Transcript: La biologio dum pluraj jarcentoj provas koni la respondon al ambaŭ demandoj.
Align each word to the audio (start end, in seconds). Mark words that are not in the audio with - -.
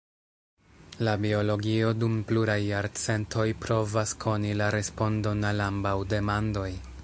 La 1.07 1.11
biologio 1.25 1.91
dum 2.03 2.15
pluraj 2.31 2.57
jarcentoj 2.69 3.45
provas 3.67 4.17
koni 4.27 4.57
la 4.63 4.73
respondon 4.77 5.49
al 5.51 5.63
ambaŭ 5.71 5.97
demandoj. 6.15 6.69